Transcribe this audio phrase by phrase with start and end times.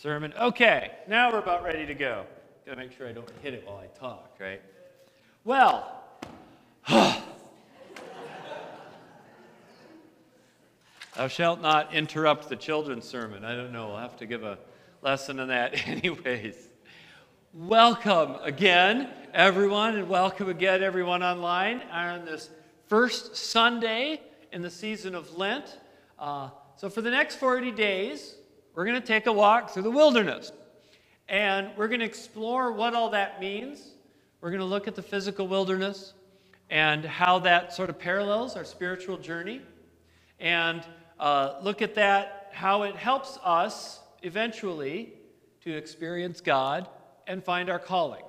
[0.00, 0.32] sermon.
[0.40, 2.24] Okay, now we're about ready to go.
[2.64, 4.62] Gotta make sure I don't hit it while I talk, right?
[5.44, 6.02] Well,
[6.88, 7.18] thou
[11.28, 13.44] shalt not interrupt the children's sermon.
[13.44, 14.56] I don't know, we'll have to give a
[15.02, 16.56] lesson on that, anyways.
[17.52, 22.48] Welcome again, everyone, and welcome again, everyone online on this
[22.86, 25.78] first Sunday in the season of Lent.
[26.18, 28.36] Uh, so, for the next 40 days,
[28.80, 30.52] we're going to take a walk through the wilderness.
[31.28, 33.90] And we're going to explore what all that means.
[34.40, 36.14] We're going to look at the physical wilderness
[36.70, 39.60] and how that sort of parallels our spiritual journey.
[40.38, 40.82] And
[41.18, 45.12] uh, look at that, how it helps us eventually
[45.64, 46.88] to experience God
[47.26, 48.24] and find our calling.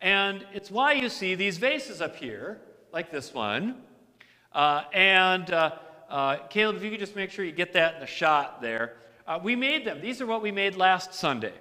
[0.00, 2.60] And it's why you see these vases up here,
[2.92, 3.76] like this one.
[4.52, 5.76] Uh, and uh,
[6.10, 8.96] uh, Caleb, if you could just make sure you get that in the shot there.
[9.26, 10.00] Uh, we made them.
[10.00, 11.54] These are what we made last Sunday.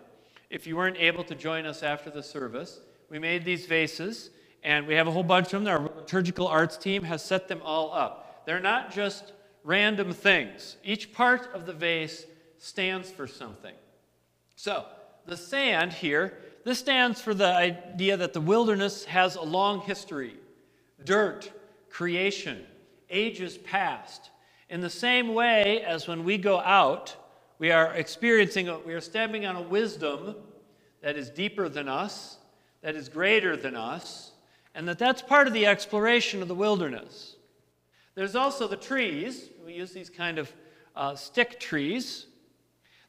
[0.49, 4.30] If you weren't able to join us after the service, we made these vases,
[4.64, 5.67] and we have a whole bunch of them.
[5.67, 8.44] Our liturgical arts team has set them all up.
[8.45, 9.31] They're not just
[9.64, 12.25] random things, each part of the vase
[12.58, 13.75] stands for something.
[14.55, 14.86] So,
[15.25, 20.36] the sand here, this stands for the idea that the wilderness has a long history
[21.05, 21.52] dirt,
[21.89, 22.66] creation,
[23.09, 24.30] ages past.
[24.70, 27.16] In the same way as when we go out,
[27.59, 30.36] we are experiencing, we are stepping on a wisdom
[31.02, 32.38] that is deeper than us,
[32.82, 34.32] that is greater than us,
[34.76, 37.36] and that that's part of the exploration of the wilderness.
[38.16, 39.50] There's also the trees.
[39.66, 40.52] We use these kind of
[40.95, 42.28] uh, stick trees.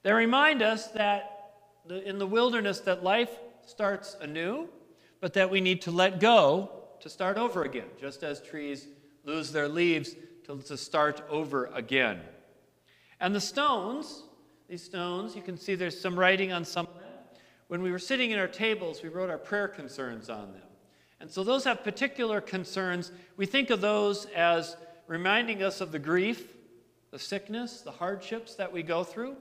[0.02, 1.30] They remind us that
[1.86, 3.30] the, in the wilderness that life
[3.66, 4.68] starts anew,
[5.20, 6.70] but that we need to let go
[7.00, 8.88] to start over again, just as trees
[9.24, 10.14] lose their leaves
[10.46, 12.20] to, to start over again.
[13.20, 14.24] And the stones
[14.68, 15.36] these stones.
[15.36, 17.02] You can see there's some writing on some of them.
[17.68, 20.62] When we were sitting in our tables, we wrote our prayer concerns on them.
[21.20, 23.10] And so those have particular concerns.
[23.36, 24.76] We think of those as
[25.06, 26.52] reminding us of the grief,
[27.10, 29.36] the sickness, the hardships that we go through.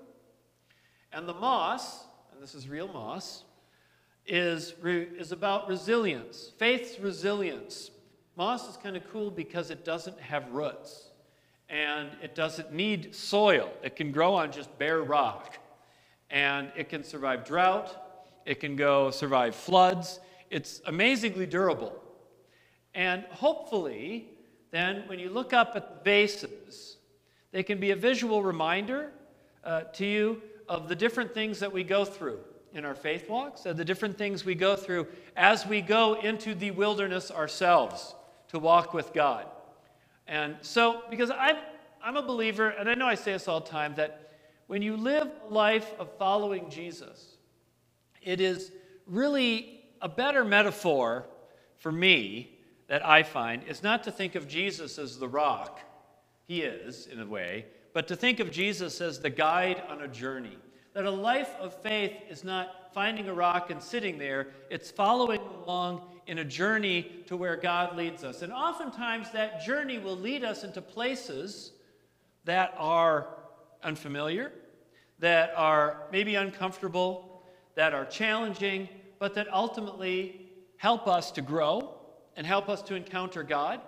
[1.12, 3.44] And the moss, and this is real moss,
[4.26, 7.92] is, is about resilience, faith's resilience.
[8.38, 11.10] Moss is kind of cool because it doesn't have roots
[11.70, 13.72] and it doesn't need soil.
[13.84, 15.58] It can grow on just bare rock.
[16.30, 17.96] And it can survive drought,
[18.46, 20.20] it can go survive floods.
[20.50, 21.94] It's amazingly durable.
[22.94, 24.30] And hopefully,
[24.72, 26.98] then, when you look up at the bases,
[27.52, 29.12] they can be a visual reminder
[29.64, 32.40] uh, to you of the different things that we go through
[32.74, 36.56] in our faith walks, and the different things we go through as we go into
[36.56, 38.16] the wilderness ourselves
[38.48, 39.46] to walk with God.
[40.28, 41.58] And so, because I'm,
[42.04, 44.32] I'm a believer, and I know I say this all the time, that
[44.68, 47.38] when you live a life of following Jesus,
[48.22, 48.72] it is
[49.06, 51.26] really a better metaphor
[51.78, 52.58] for me
[52.88, 55.80] that I find is not to think of Jesus as the rock.
[56.46, 60.08] He is, in a way, but to think of Jesus as the guide on a
[60.08, 60.58] journey.
[60.94, 65.42] That a life of faith is not finding a rock and sitting there, it's following
[65.66, 68.42] along in a journey to where God leads us.
[68.42, 71.72] And oftentimes that journey will lead us into places
[72.46, 73.28] that are
[73.84, 74.52] unfamiliar,
[75.20, 77.44] that are maybe uncomfortable,
[77.76, 78.88] that are challenging,
[79.20, 81.96] but that ultimately help us to grow
[82.36, 83.82] and help us to encounter God.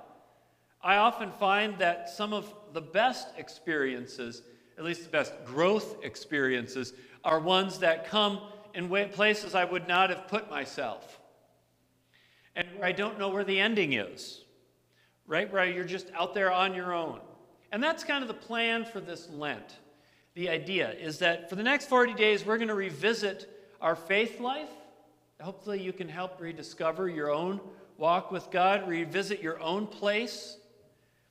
[0.82, 4.44] I often find that some of the best experiences,
[4.78, 6.94] at least the best growth experiences,
[7.24, 8.40] are ones that come
[8.74, 11.20] in places I would not have put myself
[12.78, 14.44] where I don't know where the ending is,
[15.28, 15.52] right?
[15.52, 17.20] Where you're just out there on your own.
[17.72, 19.80] And that's kind of the plan for this Lent.
[20.36, 23.50] The idea is that for the next 40 days, we're going to revisit
[23.82, 24.70] our faith life.
[25.42, 27.60] Hopefully, you can help rediscover your own
[27.98, 30.58] walk with God, revisit your own place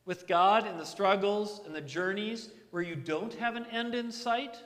[0.05, 4.11] with God in the struggles and the journeys where you don't have an end in
[4.11, 4.57] sight.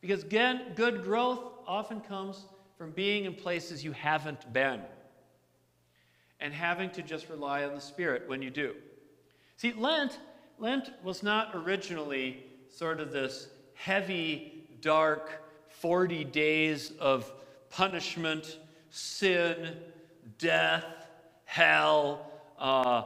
[0.00, 2.44] Because again, good growth often comes
[2.76, 4.80] from being in places you haven't been
[6.44, 8.74] and having to just rely on the Spirit when you do.
[9.56, 10.18] See, Lent,
[10.58, 17.32] Lent was not originally sort of this heavy, dark 40 days of
[17.70, 18.58] punishment,
[18.90, 19.74] sin,
[20.36, 20.84] death,
[21.46, 22.30] hell.
[22.58, 23.04] Uh,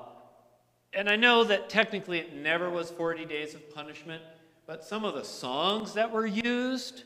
[0.93, 4.21] and I know that technically it never was 40 days of punishment,
[4.67, 7.05] but some of the songs that were used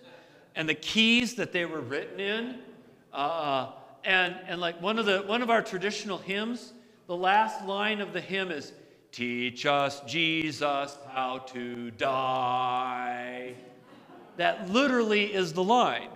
[0.55, 2.59] and the keys that they were written in,
[3.13, 3.73] uh,
[4.05, 6.73] and, and like one of, the, one of our traditional hymns,
[7.07, 8.73] the last line of the hymn is,
[9.13, 13.55] Teach us, Jesus, how to die.
[14.39, 16.09] that literally is the line.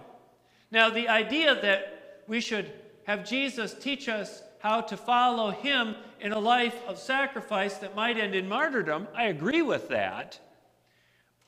[0.71, 2.73] Now, the idea that we should
[3.07, 8.17] have Jesus teach us how to follow him in a life of sacrifice that might
[8.17, 10.41] end in martyrdom, I agree with that.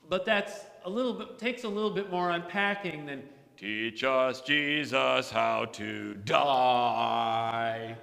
[0.07, 0.53] But that's
[0.85, 3.23] a little bit takes a little bit more unpacking than
[3.59, 7.97] teach us Jesus how to die.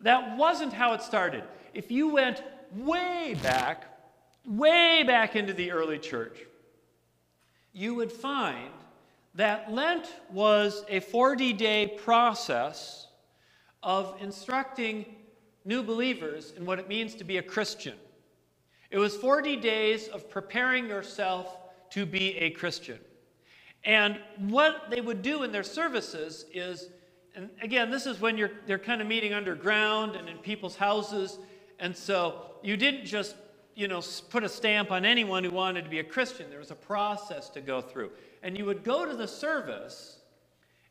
[0.00, 1.44] That wasn't how it started.
[1.74, 2.42] If you went
[2.74, 3.84] way back,
[4.44, 6.40] way back into the early church,
[7.72, 8.70] you would find
[9.36, 13.06] that Lent was a 40 day process
[13.80, 15.06] of instructing
[15.64, 17.94] new believers in what it means to be a Christian.
[18.90, 21.58] It was 40 days of preparing yourself
[21.90, 22.98] to be a Christian.
[23.84, 26.88] And what they would do in their services is,
[27.36, 31.38] and again, this is when you're, they're kind of meeting underground and in people's houses.
[31.78, 33.36] And so you didn't just,
[33.74, 34.00] you know,
[34.30, 36.48] put a stamp on anyone who wanted to be a Christian.
[36.48, 38.10] There was a process to go through.
[38.42, 40.18] And you would go to the service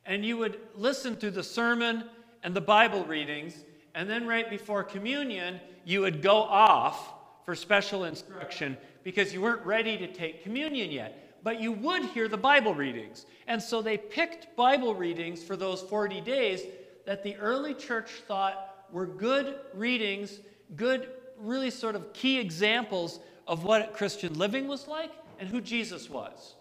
[0.05, 2.03] and you would listen to the sermon
[2.43, 3.63] and the Bible readings.
[3.95, 7.13] And then right before communion, you would go off
[7.45, 11.22] for special instruction because you weren't ready to take communion yet.
[11.43, 13.25] But you would hear the Bible readings.
[13.47, 16.61] And so they picked Bible readings for those 40 days
[17.05, 20.39] that the early church thought were good readings,
[20.75, 26.09] good, really sort of key examples of what Christian living was like and who Jesus
[26.09, 26.55] was.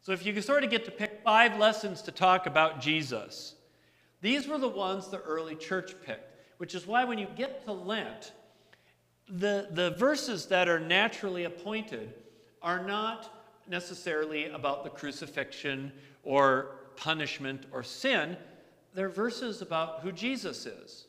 [0.00, 3.56] So if you could sort of get to pick five lessons to talk about Jesus,
[4.22, 7.72] these were the ones the early church picked, which is why when you get to
[7.72, 8.32] Lent,
[9.28, 12.14] the, the verses that are naturally appointed
[12.62, 13.37] are not
[13.70, 15.92] necessarily about the crucifixion
[16.24, 18.36] or punishment or sin.
[18.94, 21.06] They're verses about who Jesus is.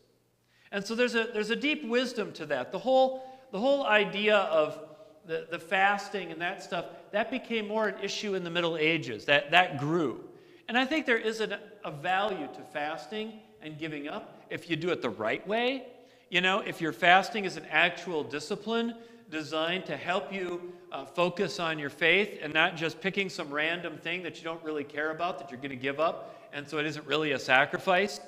[0.72, 2.72] And so there's a, there's a deep wisdom to that.
[2.72, 4.80] The whole, the whole idea of
[5.26, 9.26] the, the fasting and that stuff, that became more an issue in the Middle Ages.
[9.26, 10.24] That, that grew.
[10.68, 14.76] And I think there is a, a value to fasting and giving up if you
[14.76, 15.86] do it the right way
[16.30, 18.96] you know, if your fasting is an actual discipline
[19.30, 23.98] designed to help you uh, focus on your faith and not just picking some random
[23.98, 26.78] thing that you don't really care about that you're going to give up, and so
[26.80, 28.20] it isn't really a sacrifice,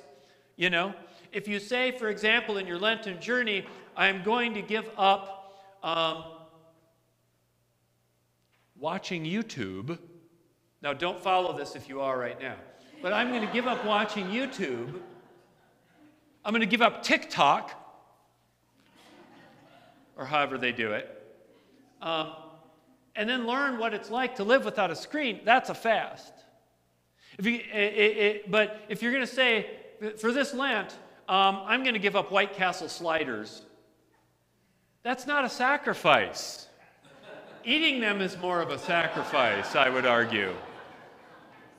[0.56, 0.94] you know,
[1.32, 3.64] if you say, for example, in your Lenten journey,
[3.96, 6.24] I'm going to give up um,
[8.78, 9.98] watching YouTube.
[10.82, 12.56] Now, don't follow this if you are right now.
[13.00, 15.00] But I'm going to give up watching YouTube.
[16.44, 17.81] I'm going to give up TikTok
[20.16, 21.22] or however they do it.
[22.00, 22.32] Um,
[23.14, 26.32] and then learn what it's like to live without a screen, that's a fast.
[27.38, 29.70] If you, it, it, but if you're going to say,
[30.18, 30.96] for this Lent,
[31.28, 33.62] um, I'm going to give up White Castle sliders,
[35.02, 36.68] that's not a sacrifice.
[37.64, 40.52] Eating them is more of a sacrifice, I would argue.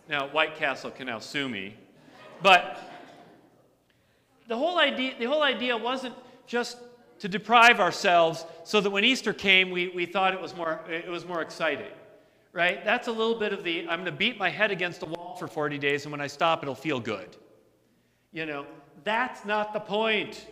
[0.09, 1.75] Now, White Castle can now sue me.
[2.41, 2.79] But
[4.47, 6.15] the whole idea, the whole idea wasn't
[6.45, 6.77] just
[7.23, 11.07] to deprive ourselves so that when Easter came, we, we thought it was, more, it
[11.07, 11.93] was more exciting,
[12.51, 12.83] right?
[12.83, 15.37] That's a little bit of the I'm going to beat my head against a wall
[15.39, 17.37] for 40 days, and when I stop, it'll feel good.
[18.33, 18.65] You know,
[19.05, 20.47] that's not the point.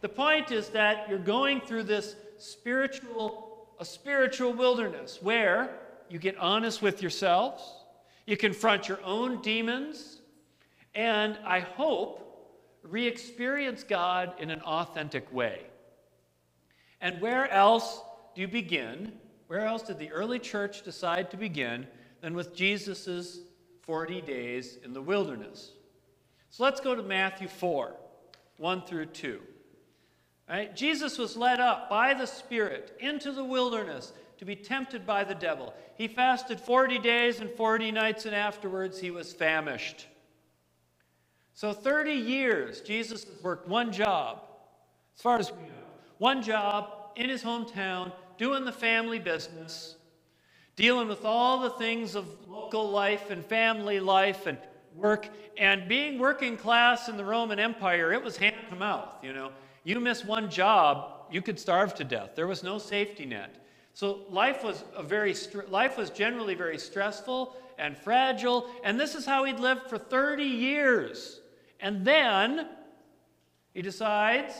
[0.00, 5.76] The point is that you're going through this spiritual, a spiritual wilderness where
[6.08, 7.64] you get honest with yourselves,
[8.26, 10.20] you confront your own demons,
[10.94, 12.20] and I hope
[12.84, 15.62] re experience God in an authentic way.
[17.04, 18.00] And where else
[18.34, 19.12] do you begin?
[19.46, 21.86] Where else did the early church decide to begin
[22.22, 23.40] than with Jesus'
[23.82, 25.72] 40 days in the wilderness?
[26.48, 27.94] So let's go to Matthew 4
[28.56, 29.40] 1 through 2.
[30.48, 30.74] Right?
[30.74, 35.34] Jesus was led up by the Spirit into the wilderness to be tempted by the
[35.34, 35.74] devil.
[35.96, 40.06] He fasted 40 days and 40 nights, and afterwards he was famished.
[41.52, 44.40] So 30 years, Jesus worked one job,
[45.14, 45.84] as far as we know,
[46.18, 49.96] one job in his hometown, doing the family business,
[50.76, 54.58] dealing with all the things of local life and family life and
[54.94, 55.28] work.
[55.56, 59.50] And being working class in the Roman Empire, it was hand to mouth, you know.
[59.84, 62.30] You miss one job, you could starve to death.
[62.34, 63.64] There was no safety net.
[63.92, 65.36] So life was a very
[65.68, 70.42] life was generally very stressful and fragile, and this is how he'd lived for 30
[70.42, 71.40] years.
[71.80, 72.68] And then
[73.72, 74.54] he decides,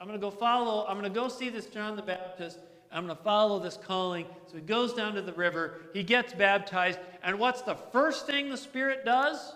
[0.00, 2.58] I'm going to go follow, I'm going to go see this John the Baptist.
[2.92, 4.26] I'm going to follow this calling.
[4.46, 5.80] So he goes down to the river.
[5.92, 6.98] He gets baptized.
[7.22, 9.54] And what's the first thing the Spirit does?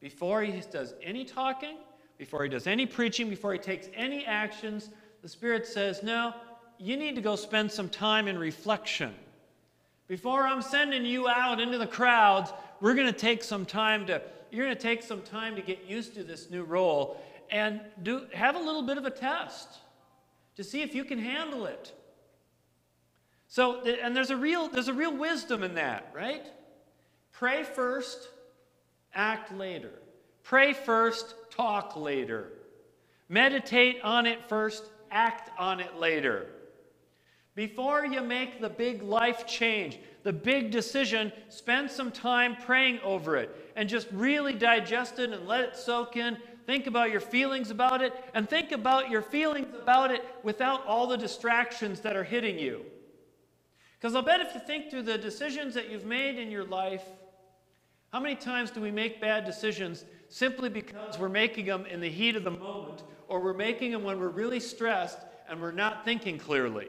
[0.00, 1.76] Before he does any talking,
[2.18, 4.90] before he does any preaching, before he takes any actions,
[5.22, 6.34] the Spirit says, No,
[6.78, 9.14] you need to go spend some time in reflection
[10.08, 14.20] Before I'm sending you out into the crowds, we're going to take some time to
[14.50, 17.18] you're going to take some time to get used to this new role
[17.52, 19.68] and do have a little bit of a test
[20.56, 21.92] to see if you can handle it.
[23.46, 26.46] So and there's a real there's a real wisdom in that, right?
[27.30, 28.28] Pray first,
[29.14, 29.92] act later.
[30.42, 32.48] Pray first, talk later.
[33.28, 36.48] Meditate on it first, act on it later.
[37.54, 43.36] Before you make the big life change, the big decision, spend some time praying over
[43.36, 46.38] it and just really digest it and let it soak in.
[46.66, 51.06] Think about your feelings about it and think about your feelings about it without all
[51.06, 52.84] the distractions that are hitting you.
[53.98, 57.04] Because I'll bet if you think through the decisions that you've made in your life,
[58.12, 62.10] how many times do we make bad decisions simply because we're making them in the
[62.10, 66.04] heat of the moment or we're making them when we're really stressed and we're not
[66.04, 66.88] thinking clearly?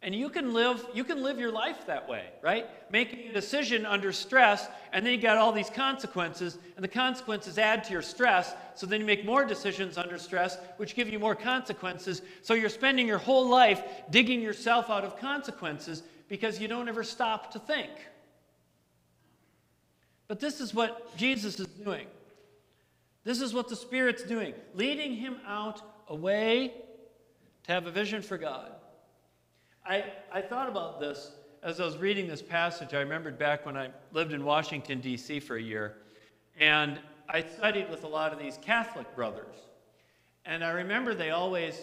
[0.00, 2.66] And you can live you can live your life that way, right?
[2.92, 7.58] Making a decision under stress and then you got all these consequences and the consequences
[7.58, 11.18] add to your stress, so then you make more decisions under stress which give you
[11.18, 12.22] more consequences.
[12.42, 17.02] So you're spending your whole life digging yourself out of consequences because you don't ever
[17.02, 17.90] stop to think.
[20.28, 22.06] But this is what Jesus is doing.
[23.24, 26.72] This is what the Spirit's doing, leading him out away
[27.64, 28.70] to have a vision for God.
[29.84, 31.32] I, I thought about this
[31.62, 32.94] as I was reading this passage.
[32.94, 35.40] I remembered back when I lived in Washington, D.C.
[35.40, 35.96] for a year,
[36.58, 39.54] and I studied with a lot of these Catholic brothers.
[40.44, 41.82] And I remember they always,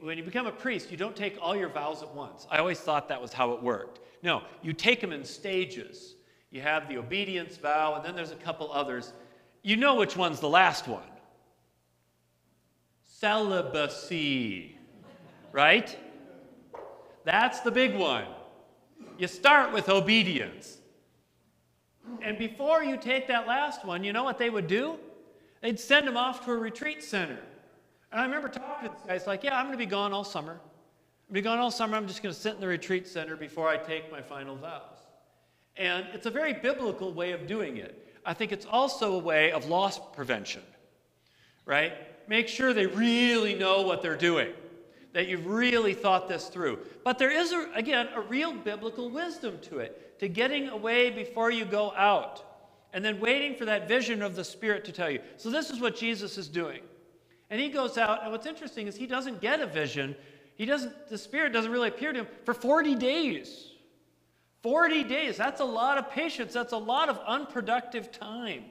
[0.00, 2.46] when you become a priest, you don't take all your vows at once.
[2.50, 4.00] I always thought that was how it worked.
[4.22, 6.14] No, you take them in stages.
[6.50, 9.12] You have the obedience vow, and then there's a couple others.
[9.62, 11.02] You know which one's the last one
[13.24, 14.76] celibacy,
[15.50, 15.96] right?
[17.24, 18.26] That's the big one.
[19.18, 20.78] You start with obedience.
[22.22, 24.98] And before you take that last one, you know what they would do?
[25.62, 27.38] They'd send them off to a retreat center.
[28.12, 29.14] And I remember talking to this guy.
[29.14, 30.52] It's like, yeah, I'm going to be gone all summer.
[30.52, 31.96] I'm going to be gone all summer.
[31.96, 34.98] I'm just going to sit in the retreat center before I take my final vows.
[35.76, 38.14] And it's a very biblical way of doing it.
[38.26, 40.62] I think it's also a way of loss prevention,
[41.64, 41.94] right?
[42.28, 44.52] Make sure they really know what they're doing
[45.14, 46.80] that you've really thought this through.
[47.04, 51.50] But there is, a, again, a real biblical wisdom to it, to getting away before
[51.50, 52.44] you go out,
[52.92, 55.20] and then waiting for that vision of the Spirit to tell you.
[55.36, 56.80] So, this is what Jesus is doing.
[57.48, 60.16] And he goes out, and what's interesting is he doesn't get a vision.
[60.56, 63.70] He doesn't, the Spirit doesn't really appear to him for 40 days.
[64.62, 66.52] 40 days, that's a lot of patience.
[66.52, 68.64] That's a lot of unproductive time.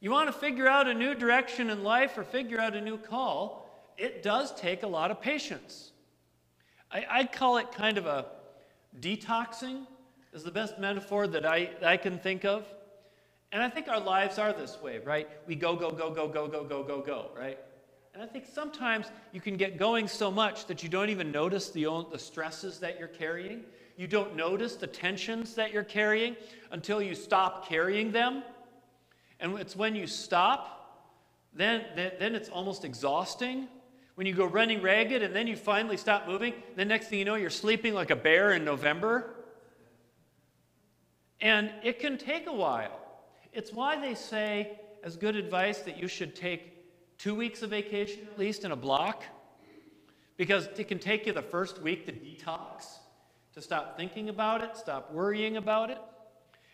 [0.00, 2.96] You want to figure out a new direction in life or figure out a new
[2.96, 3.61] call,
[3.98, 5.92] it does take a lot of patience.
[6.90, 8.26] I, I call it kind of a
[9.00, 9.86] detoxing,
[10.32, 12.64] is the best metaphor that I, that I can think of.
[13.52, 15.28] And I think our lives are this way, right?
[15.46, 17.58] We go, go, go, go, go, go, go, go, go, right?
[18.14, 21.70] And I think sometimes you can get going so much that you don't even notice
[21.70, 23.62] the, the stresses that you're carrying.
[23.96, 26.36] You don't notice the tensions that you're carrying
[26.70, 28.42] until you stop carrying them.
[29.40, 31.08] And it's when you stop,
[31.54, 33.68] then, then, then it's almost exhausting
[34.14, 37.24] when you go running ragged and then you finally stop moving, the next thing you
[37.24, 39.34] know, you're sleeping like a bear in November.
[41.40, 43.00] And it can take a while.
[43.52, 48.20] It's why they say, as good advice, that you should take two weeks of vacation
[48.30, 49.24] at least in a block,
[50.36, 52.98] because it can take you the first week to detox,
[53.54, 55.98] to stop thinking about it, stop worrying about it.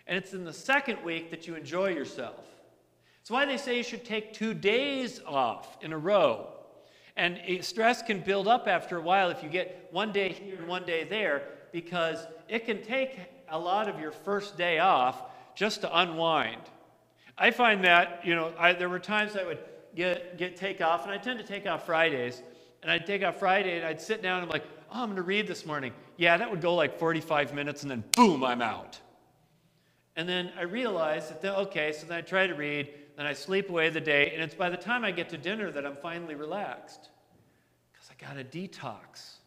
[0.06, 2.44] And it's in the second week that you enjoy yourself.
[3.20, 6.48] It's why they say you should take two days off in a row
[7.18, 10.68] and stress can build up after a while if you get one day here and
[10.68, 13.18] one day there, because it can take
[13.50, 15.22] a lot of your first day off
[15.56, 16.62] just to unwind.
[17.36, 19.58] I find that, you know, I, there were times I would
[19.96, 22.40] get, get take off, and I tend to take off Fridays,
[22.82, 25.16] and I'd take off Friday, and I'd sit down and I'm like, oh, I'm going
[25.16, 25.92] to read this morning.
[26.16, 28.98] Yeah, that would go like 45 minutes, and then boom, I'm out.
[30.14, 33.68] And then I realized that, okay, so then I try to read, then I sleep
[33.68, 36.36] away the day, and it's by the time I get to dinner that I'm finally
[36.36, 37.08] relaxed.
[37.92, 39.38] Because I got to detox,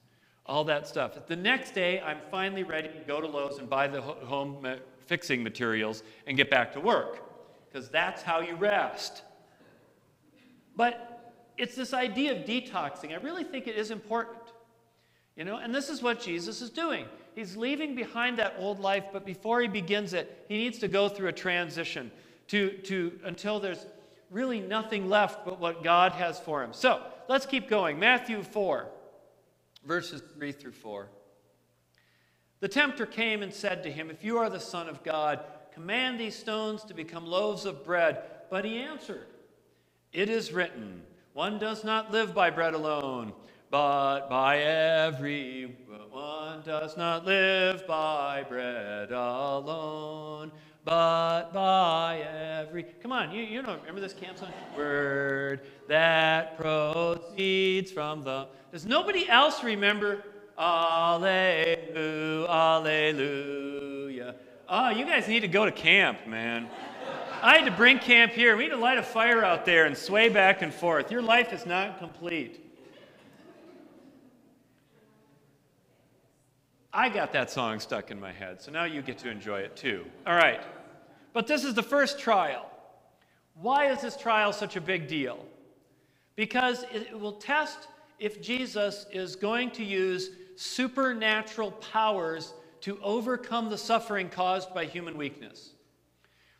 [0.46, 1.26] all that stuff.
[1.26, 4.68] The next day, I'm finally ready to go to Lowe's and buy the home
[5.06, 7.22] fixing materials and get back to work.
[7.72, 9.24] Because that's how you rest.
[10.76, 13.14] But it's this idea of detoxing.
[13.14, 14.38] I really think it is important.
[15.38, 17.06] You know, and this is what Jesus is doing.
[17.36, 21.08] He's leaving behind that old life, but before he begins it, he needs to go
[21.08, 22.12] through a transition
[22.52, 23.86] to, to, until there's
[24.30, 26.74] really nothing left but what God has for him.
[26.74, 27.98] So let's keep going.
[27.98, 28.90] Matthew 4,
[29.86, 31.08] verses 3 through 4.
[32.60, 35.40] The tempter came and said to him, If you are the Son of God,
[35.74, 38.22] command these stones to become loaves of bread.
[38.50, 39.28] But he answered,
[40.12, 43.32] It is written, One does not live by bread alone,
[43.70, 45.78] but by every
[46.10, 50.52] one does not live by bread alone,
[50.84, 52.84] but by every.
[52.84, 54.50] Come on, you, you don't remember this camp song?
[54.76, 58.48] Word that proceeds from the.
[58.72, 60.24] Does nobody else remember?
[60.58, 64.36] Alleluia, alleluia.
[64.68, 66.70] Oh, you guys need to go to camp, man.
[67.42, 68.56] I had to bring camp here.
[68.56, 71.12] We need to light a fire out there and sway back and forth.
[71.12, 72.71] Your life is not complete.
[76.94, 79.78] I got that song stuck in my head, so now you get to enjoy it
[79.78, 80.06] too.
[80.28, 80.62] All right.
[81.32, 82.70] But this is the first trial.
[83.56, 85.46] Why is this trial such a big deal?
[86.36, 87.88] Because it will test
[88.20, 95.18] if Jesus is going to use supernatural powers to overcome the suffering caused by human
[95.18, 95.72] weakness.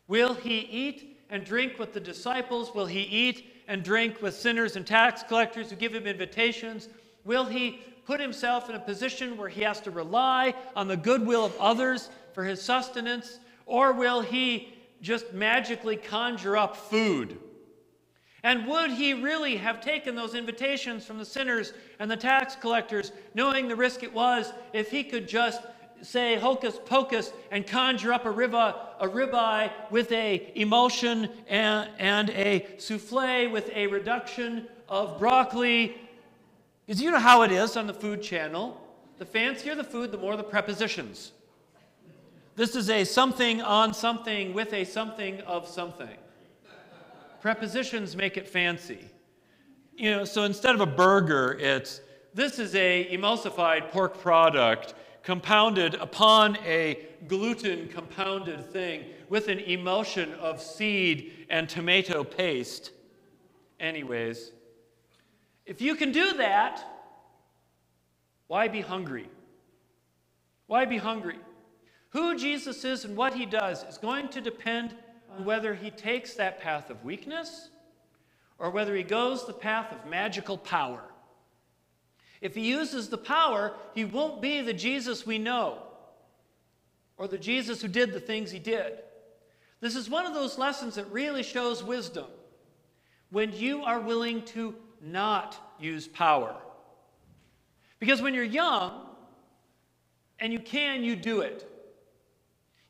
[0.08, 2.74] Will he eat and drink with the disciples?
[2.74, 6.88] Will he eat and drink with sinners and tax collectors who give him invitations?
[7.24, 11.44] Will he put himself in a position where he has to rely on the goodwill
[11.44, 13.38] of others for his sustenance?
[13.66, 17.38] Or will he just magically conjure up food?
[18.44, 23.12] And would he really have taken those invitations from the sinners and the tax collectors,
[23.34, 25.62] knowing the risk it was, if he could just
[26.00, 32.30] say hocus pocus and conjure up a, ribeye, a ribeye with a emulsion and, and
[32.30, 35.96] a souffle with a reduction of broccoli
[36.92, 38.78] because you know how it is on the food channel.
[39.16, 41.32] The fancier the food, the more the prepositions.
[42.54, 46.18] This is a something on something with a something of something.
[47.40, 49.08] Prepositions make it fancy.
[49.96, 52.02] You know, so instead of a burger, it's
[52.34, 60.34] this is a emulsified pork product compounded upon a gluten compounded thing with an emulsion
[60.34, 62.90] of seed and tomato paste.
[63.80, 64.52] Anyways,
[65.66, 66.84] if you can do that,
[68.48, 69.28] why be hungry?
[70.66, 71.38] Why be hungry?
[72.10, 74.94] Who Jesus is and what he does is going to depend
[75.30, 77.70] on whether he takes that path of weakness
[78.58, 81.02] or whether he goes the path of magical power.
[82.40, 85.78] If he uses the power, he won't be the Jesus we know
[87.16, 88.98] or the Jesus who did the things he did.
[89.80, 92.26] This is one of those lessons that really shows wisdom.
[93.30, 96.54] When you are willing to not use power.
[97.98, 99.06] Because when you're young
[100.38, 101.68] and you can, you do it.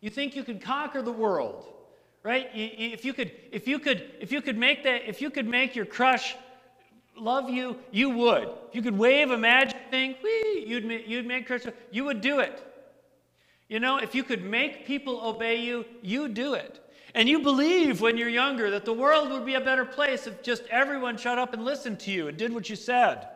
[0.00, 1.66] You think you can conquer the world,
[2.22, 2.48] right?
[2.54, 5.76] If you could, if you could, if you could make that, if you could make
[5.76, 6.34] your crush
[7.16, 8.48] love you, you would.
[8.68, 12.20] If you could wave a magic thing, whee, you'd, make you'd make crush, you would
[12.20, 12.66] do it.
[13.68, 16.80] You know, if you could make people obey you, you do it.
[17.14, 20.42] And you believe when you're younger that the world would be a better place if
[20.42, 23.28] just everyone shut up and listened to you and did what you said.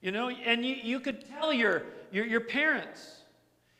[0.00, 3.20] You know, and you, you could tell your, your, your parents,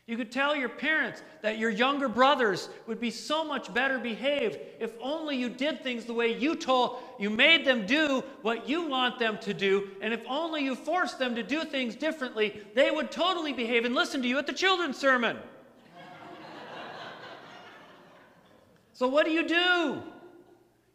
[0.07, 4.59] you could tell your parents that your younger brothers would be so much better behaved
[4.79, 8.87] if only you did things the way you told, you made them do what you
[8.87, 12.91] want them to do, and if only you forced them to do things differently, they
[12.91, 15.37] would totally behave and listen to you at the children's sermon.
[18.95, 20.01] So, what do you do?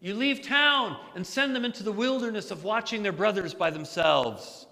[0.01, 4.67] You leave town and send them into the wilderness of watching their brothers by themselves,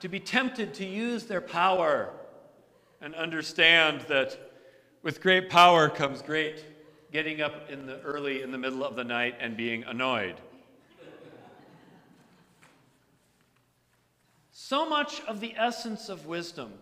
[0.00, 2.14] to be tempted to use their power
[3.02, 4.52] and understand that
[5.02, 6.64] with great power comes great
[7.12, 10.36] getting up in the early in the middle of the night and being annoyed.
[14.50, 16.72] So much of the essence of wisdom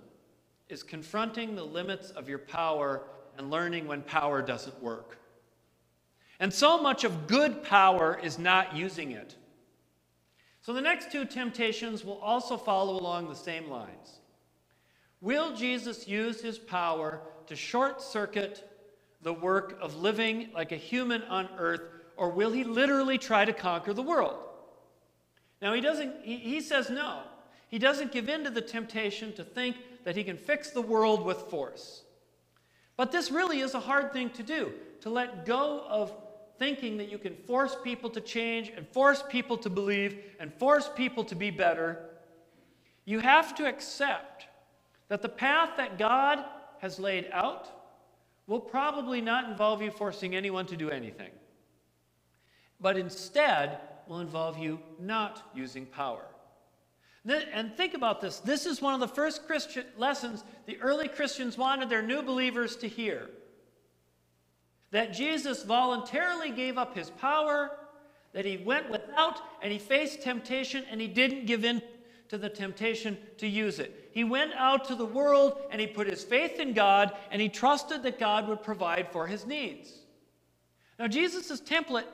[0.69, 3.03] is confronting the limits of your power
[3.39, 5.19] and learning when power doesn't work.
[6.41, 9.37] And so much of good power is not using it.
[10.61, 14.21] So the next two temptations will also follow along the same lines.
[15.21, 18.69] Will Jesus use his power to short circuit
[19.23, 21.83] the work of living like a human on earth,
[22.17, 24.39] or will he literally try to conquer the world?
[25.61, 27.23] Now, he doesn't, he, he says no.
[27.69, 31.25] He doesn't give in to the temptation to think that he can fix the world
[31.25, 32.03] with force.
[32.97, 36.13] But this really is a hard thing to do to let go of
[36.59, 40.89] thinking that you can force people to change and force people to believe and force
[40.95, 42.11] people to be better.
[43.05, 44.47] You have to accept
[45.09, 46.45] that the path that God
[46.79, 47.69] has laid out
[48.47, 51.31] will probably not involve you forcing anyone to do anything,
[52.81, 56.25] but instead will involve you not using power.
[57.25, 58.41] And think about this.
[58.41, 62.77] This is one of the first Christian lessons the early Christians wanted their new believers
[62.77, 63.31] to hear.
[64.91, 67.71] That Jesus voluntarily gave up his power,
[68.33, 71.81] that he went without and he faced temptation and he didn't give in
[72.29, 74.11] to the temptation to use it.
[74.13, 77.49] He went out to the world and he put his faith in God and he
[77.49, 79.93] trusted that God would provide for his needs.
[80.99, 82.07] Now, Jesus' template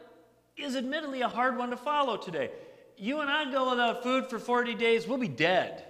[0.57, 2.51] is admittedly a hard one to follow today
[2.99, 5.85] you and I go without food for 40 days, we'll be dead.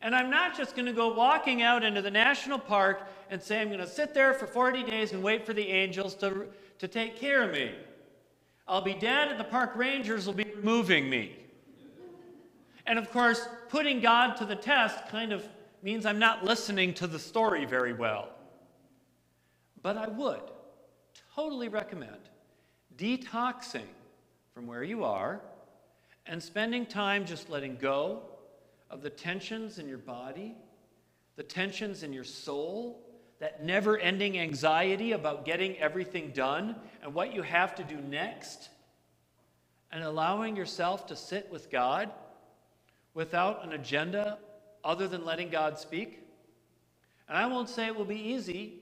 [0.00, 3.60] And I'm not just going to go walking out into the national park and say,
[3.60, 6.46] I'm going to sit there for 40 days and wait for the angels to,
[6.78, 7.72] to take care of me.
[8.66, 11.36] I'll be dead, and the park rangers will be removing me.
[12.86, 15.46] And of course, putting God to the test kind of
[15.82, 18.28] means I'm not listening to the story very well.
[19.82, 20.42] But I would
[21.34, 22.18] totally recommend
[22.96, 23.86] detoxing
[24.54, 25.40] from where you are
[26.26, 28.22] and spending time just letting go
[28.90, 30.54] of the tensions in your body,
[31.36, 33.02] the tensions in your soul,
[33.40, 38.68] that never ending anxiety about getting everything done and what you have to do next,
[39.90, 42.10] and allowing yourself to sit with God
[43.14, 44.38] without an agenda
[44.84, 46.20] other than letting God speak.
[47.28, 48.80] And I won't say it will be easy.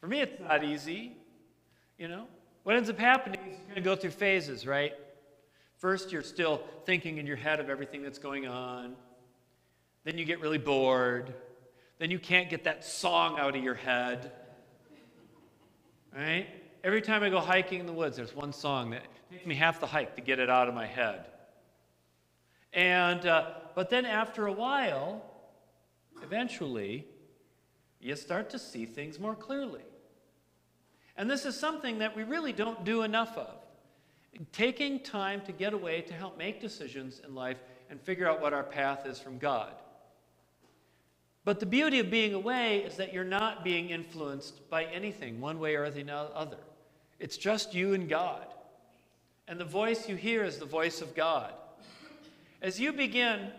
[0.00, 1.16] For me, it's not easy.
[1.98, 2.26] You know,
[2.64, 4.92] what ends up happening is you're going to go through phases, right?
[5.78, 8.94] First, you're still thinking in your head of everything that's going on.
[10.04, 11.34] Then you get really bored.
[11.98, 14.32] Then you can't get that song out of your head.
[16.14, 16.46] Right?
[16.82, 19.80] Every time I go hiking in the woods, there's one song that takes me half
[19.80, 21.26] the hike to get it out of my head.
[22.72, 25.22] And, uh, but then after a while,
[26.22, 27.06] eventually,
[28.00, 29.82] you start to see things more clearly.
[31.16, 33.63] And this is something that we really don't do enough of
[34.52, 37.58] taking time to get away to help make decisions in life
[37.90, 39.72] and figure out what our path is from God.
[41.44, 45.58] But the beauty of being away is that you're not being influenced by anything, one
[45.58, 46.56] way or the other.
[47.18, 48.46] It's just you and God.
[49.46, 51.52] And the voice you hear is the voice of God.
[52.62, 53.50] As you begin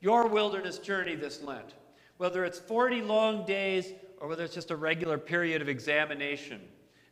[0.00, 1.74] your wilderness journey this Lent,
[2.18, 6.60] whether it's 40 long days or whether it's just a regular period of examination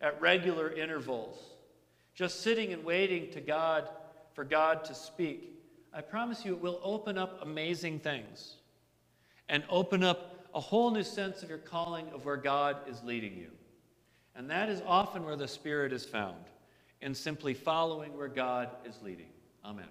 [0.02, 1.49] at regular intervals,
[2.20, 3.88] just sitting and waiting to God
[4.34, 5.54] for God to speak,
[5.90, 8.56] I promise you it will open up amazing things
[9.48, 13.38] and open up a whole new sense of your calling of where God is leading
[13.38, 13.48] you.
[14.36, 16.44] And that is often where the Spirit is found,
[17.00, 19.30] in simply following where God is leading.
[19.64, 19.88] Amen.